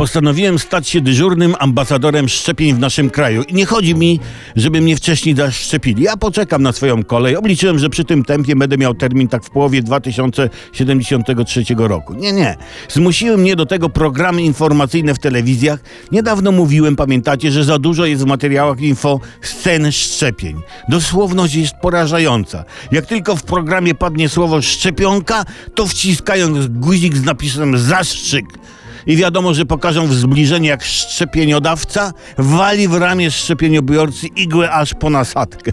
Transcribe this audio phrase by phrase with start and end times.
[0.00, 3.42] Postanowiłem stać się dyżurnym ambasadorem szczepień w naszym kraju.
[3.42, 4.20] I nie chodzi mi,
[4.56, 6.02] żeby mnie wcześniej zaszczepili.
[6.02, 7.36] Ja poczekam na swoją kolej.
[7.36, 12.14] Obliczyłem, że przy tym tempie będę miał termin tak w połowie 2073 roku.
[12.14, 12.56] Nie, nie.
[12.88, 15.80] Zmusiły mnie do tego programy informacyjne w telewizjach.
[16.12, 20.60] Niedawno mówiłem, pamiętacie, że za dużo jest w materiałach info scen szczepień.
[20.88, 22.64] Dosłowność jest porażająca.
[22.92, 25.44] Jak tylko w programie padnie słowo szczepionka,
[25.74, 28.59] to wciskają guzik z napisem zastrzyk.
[29.06, 35.10] I wiadomo, że pokażą w zbliżeniu, jak szczepieniodawca wali w ramię szczepieniobiorcy igłę aż po
[35.10, 35.72] nasadkę.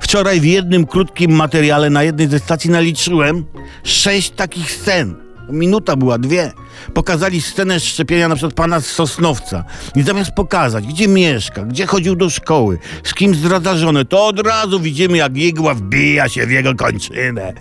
[0.00, 3.44] Wczoraj w jednym krótkim materiale na jednej ze stacji naliczyłem
[3.84, 5.14] sześć takich scen.
[5.48, 6.52] Minuta była, dwie.
[6.94, 9.64] Pokazali scenę szczepienia na przykład pana z Sosnowca.
[9.96, 14.46] I zamiast pokazać, gdzie mieszka, gdzie chodził do szkoły, z kim zdradza żonę, to od
[14.46, 17.52] razu widzimy, jak igła wbija się w jego kończynę.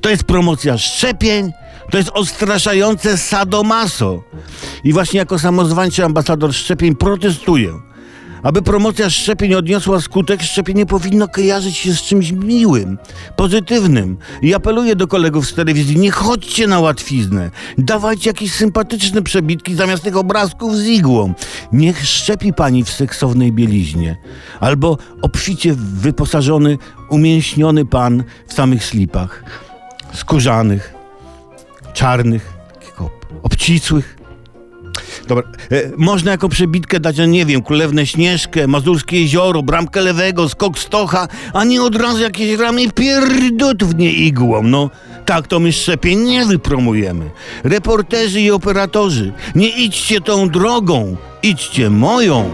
[0.00, 1.52] To jest promocja szczepień,
[1.90, 4.22] to jest odstraszające sadomaso.
[4.84, 7.72] I właśnie jako samozwańczy ambasador szczepień protestuję.
[8.42, 12.98] Aby promocja szczepień odniosła skutek, szczepienie powinno kojarzyć się z czymś miłym,
[13.36, 14.16] pozytywnym.
[14.42, 17.50] I apeluję do kolegów z telewizji, nie chodźcie na łatwiznę.
[17.78, 21.34] Dawajcie jakieś sympatyczne przebitki zamiast tych obrazków z igłą.
[21.72, 24.16] Niech szczepi pani w seksownej bieliźnie.
[24.60, 26.78] Albo obficie wyposażony,
[27.10, 29.44] umięśniony pan w samych slipach.
[30.14, 30.95] Skórzanych,
[31.96, 32.52] czarnych,
[33.42, 34.16] obcisłych.
[35.28, 40.48] Dobra, e, można jako przebitkę dać, no nie wiem, Królewnę Śnieżkę, Mazurskie Jezioro, Bramkę Lewego,
[40.48, 44.90] Skok Stocha, a nie od razu jakieś ramię pierdut w nie igłą, no.
[45.26, 47.30] Tak to my szczepień nie wypromujemy.
[47.64, 52.50] Reporterzy i operatorzy, nie idźcie tą drogą, idźcie moją.